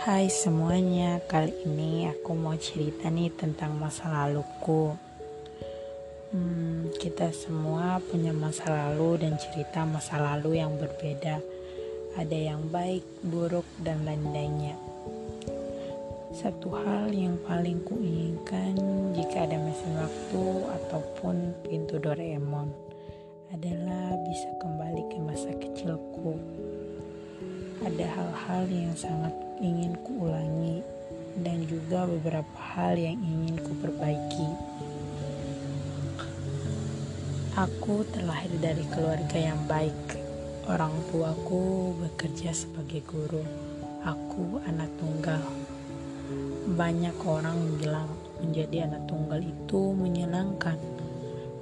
Hai 0.00 0.32
semuanya, 0.32 1.20
kali 1.28 1.52
ini 1.68 2.08
aku 2.08 2.32
mau 2.32 2.56
cerita 2.56 3.12
nih 3.12 3.36
tentang 3.36 3.76
masa 3.76 4.08
laluku. 4.08 4.96
Hmm, 6.32 6.88
kita 6.96 7.28
semua 7.36 8.00
punya 8.00 8.32
masa 8.32 8.64
lalu 8.72 9.20
dan 9.20 9.36
cerita 9.36 9.84
masa 9.84 10.16
lalu 10.16 10.56
yang 10.56 10.72
berbeda. 10.80 11.44
Ada 12.16 12.32
yang 12.32 12.72
baik, 12.72 13.04
buruk, 13.28 13.68
dan 13.84 14.08
lain-lainnya. 14.08 14.72
Satu 16.32 16.72
hal 16.80 17.12
yang 17.12 17.36
paling 17.44 17.84
kuinginkan 17.84 18.80
jika 19.12 19.44
ada 19.44 19.60
mesin 19.60 20.00
waktu 20.00 20.44
ataupun 20.80 21.52
pintu 21.68 22.00
Doraemon 22.00 22.72
adalah 23.52 24.16
bisa 24.24 24.48
kembali 24.64 25.12
ke 25.12 25.18
masa 25.20 25.52
kecilku 25.60 26.40
ada 27.80 28.06
hal-hal 28.12 28.64
yang 28.68 28.92
sangat 28.92 29.32
ingin 29.56 29.96
kuulangi 30.04 30.84
dan 31.40 31.64
juga 31.64 32.04
beberapa 32.04 32.58
hal 32.76 33.00
yang 33.00 33.16
ingin 33.16 33.56
kuperbaiki. 33.64 34.48
Aku 37.56 38.04
terlahir 38.12 38.52
dari 38.60 38.84
keluarga 38.92 39.38
yang 39.40 39.60
baik. 39.64 39.96
Orang 40.68 40.92
tuaku 41.08 41.96
bekerja 41.98 42.52
sebagai 42.52 43.00
guru. 43.08 43.42
Aku 44.04 44.60
anak 44.68 44.88
tunggal. 45.00 45.42
Banyak 46.76 47.16
orang 47.24 47.80
bilang 47.80 48.12
menjadi 48.44 48.86
anak 48.92 49.08
tunggal 49.08 49.40
itu 49.40 49.80
menyenangkan. 49.96 50.76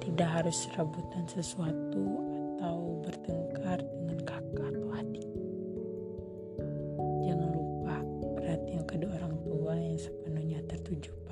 Tidak 0.00 0.30
harus 0.32 0.68
rebutan 0.74 1.28
sesuatu 1.28 2.24
atau 2.56 3.04
bertengkar 3.04 3.84
dengan 3.84 4.18
kakak 4.26 4.75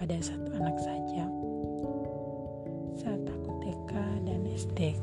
pada 0.05 0.20
satu 0.20 0.52
anak 0.60 0.77
saja. 0.84 1.24
Saat 3.00 3.24
aku 3.24 3.50
TK 3.64 3.92
dan 4.28 4.41
SD, 4.52 5.00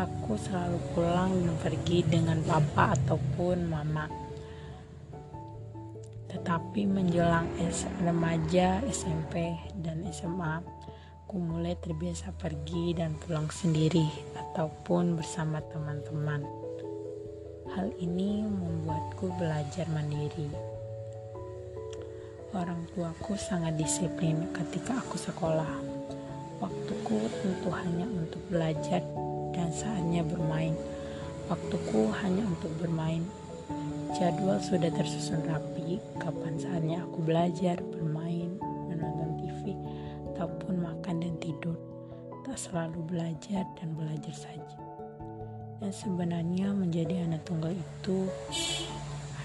aku 0.00 0.32
selalu 0.32 0.80
pulang 0.96 1.28
dan 1.28 1.52
pergi 1.60 2.08
dengan 2.08 2.40
papa 2.40 2.96
ataupun 2.96 3.68
mama. 3.68 4.08
Tetapi 6.24 6.88
menjelang 6.88 7.52
remaja, 8.00 8.80
SMP, 8.88 9.52
dan 9.76 10.00
SMA, 10.08 10.64
aku 11.28 11.36
mulai 11.36 11.76
terbiasa 11.76 12.32
pergi 12.32 12.96
dan 12.96 13.12
pulang 13.12 13.52
sendiri 13.52 14.08
ataupun 14.40 15.20
bersama 15.20 15.60
teman-teman. 15.68 16.48
Hal 17.76 17.92
ini 18.00 18.40
membuatku 18.40 19.36
belajar 19.36 19.84
mandiri. 19.92 20.77
Orang 22.56 22.88
tuaku 22.96 23.36
sangat 23.36 23.76
disiplin 23.76 24.48
ketika 24.56 24.96
aku 24.96 25.20
sekolah. 25.20 25.68
Waktuku 26.64 27.28
tentu 27.44 27.68
hanya 27.68 28.08
untuk 28.08 28.40
belajar 28.48 29.04
dan 29.52 29.68
saatnya 29.68 30.24
bermain. 30.24 30.72
Waktuku 31.52 32.08
hanya 32.24 32.48
untuk 32.48 32.72
bermain. 32.80 33.20
Jadwal 34.16 34.56
sudah 34.64 34.88
tersusun 34.88 35.44
rapi, 35.44 36.00
kapan 36.16 36.56
saatnya 36.56 37.04
aku 37.04 37.20
belajar, 37.20 37.84
bermain, 37.84 38.56
menonton 38.88 39.44
TV, 39.44 39.76
ataupun 40.32 40.80
makan 40.80 41.20
dan 41.20 41.36
tidur. 41.44 41.76
Tak 42.48 42.56
selalu 42.56 43.04
belajar 43.12 43.68
dan 43.76 43.92
belajar 43.92 44.32
saja. 44.32 44.78
Dan 45.84 45.92
sebenarnya 45.92 46.72
menjadi 46.72 47.28
anak 47.28 47.44
tunggal 47.44 47.76
itu 47.76 48.24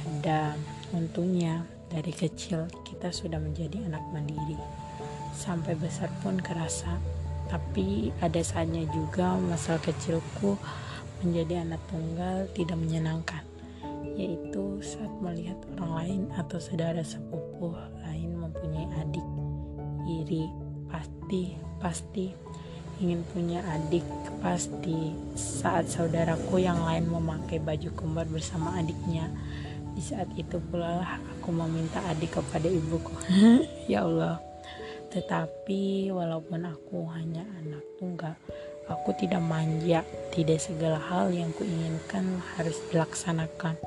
ada 0.08 0.56
untungnya 0.96 1.68
dari 1.94 2.09
kecil 2.09 2.66
kita 2.81 3.13
sudah 3.13 3.38
menjadi 3.38 3.85
anak 3.85 4.01
mandiri. 4.09 4.57
Sampai 5.38 5.78
besar 5.78 6.09
pun 6.25 6.41
kerasa. 6.41 6.97
Tapi 7.53 8.09
ada 8.18 8.41
saatnya 8.41 8.90
juga 8.90 9.38
masa 9.38 9.78
kecilku 9.78 10.57
menjadi 11.22 11.62
anak 11.62 11.81
tunggal 11.94 12.50
tidak 12.57 12.81
menyenangkan. 12.81 13.45
Yaitu 14.18 14.81
saat 14.81 15.13
melihat 15.22 15.57
orang 15.78 15.94
lain 15.94 16.22
atau 16.34 16.57
saudara 16.57 17.06
sepupu 17.06 17.78
lain 18.01 18.41
mempunyai 18.41 18.89
adik. 18.97 19.25
Iri 20.09 20.50
pasti 20.89 21.53
pasti. 21.78 22.28
Ingin 23.01 23.22
punya 23.29 23.62
adik 23.69 24.06
pasti. 24.41 25.13
Saat 25.38 25.94
saudaraku 25.94 26.57
yang 26.62 26.81
lain 26.81 27.06
memakai 27.06 27.62
baju 27.62 27.89
kembar 27.94 28.25
bersama 28.29 28.73
adiknya 28.78 29.29
di 29.94 30.02
saat 30.02 30.30
itu 30.34 30.58
pula 30.58 31.00
lah 31.02 31.22
aku 31.38 31.54
meminta 31.54 32.02
adik 32.09 32.42
kepada 32.42 32.68
ibuku. 32.68 33.14
Ya 33.92 34.06
Allah 34.06 34.42
tetapi 35.14 36.09
walaupun 36.09 36.66
aku 36.66 37.06
hanya 37.14 37.46
anak 37.62 37.86
tunggal 38.02 38.34
aku 38.90 39.16
tidak 39.16 39.44
manja. 39.44 40.02
Tidak 40.34 40.58
segala 40.58 40.98
hal 40.98 41.30
yang 41.30 41.54
kuinginkan 41.54 42.42
harus 42.58 42.81
dilaksanakan. 42.90 43.78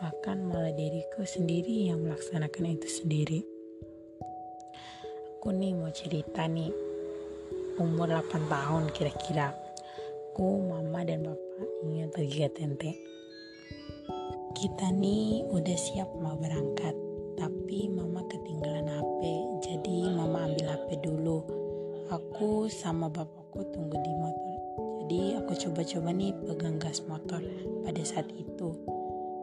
Bahkan 0.00 0.36
malah 0.44 0.72
diriku 0.72 1.24
sendiri 1.24 1.88
yang 1.88 2.04
melaksanakan 2.04 2.76
itu 2.76 2.88
sendiri. 2.88 3.40
Aku 5.40 5.56
nih 5.56 5.72
mau 5.72 5.88
cerita 5.88 6.44
nih 6.44 6.68
umur 7.80 8.12
8 8.12 8.44
tahun 8.48 8.92
kira-kira. 8.92 9.56
Aku 10.30 10.60
mama 10.68 11.00
dan 11.04 11.24
bapak 11.24 11.68
ingin 11.84 12.08
pergi 12.12 12.38
ke 12.44 12.50
tente 12.52 12.92
kita 14.56 14.90
nih 14.94 15.46
udah 15.50 15.78
siap 15.78 16.10
mau 16.18 16.34
berangkat 16.38 16.94
tapi 17.38 17.86
mama 17.90 18.22
ketinggalan 18.26 18.90
HP 18.90 19.20
jadi 19.62 19.96
mama 20.14 20.50
ambil 20.50 20.66
HP 20.76 20.88
dulu. 21.06 21.38
Aku 22.10 22.66
sama 22.66 23.06
bapakku 23.06 23.62
tunggu 23.70 23.94
di 24.02 24.12
motor 24.18 24.50
jadi 25.10 25.42
aku 25.42 25.58
coba-coba 25.58 26.14
nih 26.14 26.30
pegang 26.46 26.78
gas 26.78 27.02
motor 27.10 27.42
pada 27.82 27.98
saat 28.06 28.30
itu. 28.30 28.78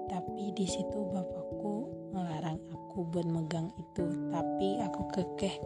Tapi 0.08 0.56
di 0.56 0.64
situ 0.64 0.96
bapakku 1.12 1.92
melarang 2.16 2.56
aku 2.72 3.04
buat 3.12 3.28
megang 3.28 3.68
itu 3.76 4.08
tapi 4.32 4.80
aku 4.80 5.12
kekeh 5.12 5.60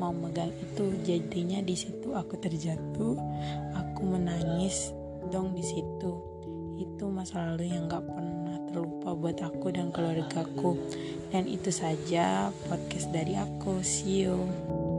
mau 0.00 0.08
megang 0.08 0.48
itu. 0.56 0.96
Jadinya 1.04 1.60
di 1.60 1.76
situ 1.76 2.16
aku 2.16 2.40
terjatuh 2.40 3.12
aku 3.76 4.00
menangis 4.08 4.96
dong 5.28 5.52
di 5.52 5.60
situ. 5.60 6.12
Itu 6.80 7.12
masa 7.12 7.52
lalu 7.52 7.76
yang 7.76 7.92
gak 7.92 8.08
pernah 8.08 8.51
terlupa 8.72 9.12
buat 9.12 9.38
aku 9.44 9.68
dan 9.70 9.92
keluargaku 9.92 10.80
dan 11.28 11.44
itu 11.44 11.68
saja 11.68 12.48
podcast 12.68 13.12
dari 13.12 13.36
aku. 13.36 13.84
See 13.84 14.24
you 14.24 14.91